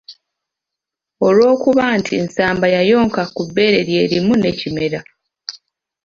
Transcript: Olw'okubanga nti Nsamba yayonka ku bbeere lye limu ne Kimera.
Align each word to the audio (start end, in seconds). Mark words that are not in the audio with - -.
Olw'okubanga 1.25 1.95
nti 1.99 2.13
Nsamba 2.25 2.65
yayonka 2.75 3.21
ku 3.35 3.41
bbeere 3.47 3.79
lye 3.89 4.03
limu 4.11 4.33
ne 4.37 4.51
Kimera. 4.59 4.99